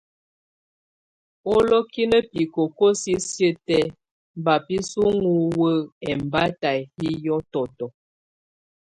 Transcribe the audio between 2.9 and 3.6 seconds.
sisiə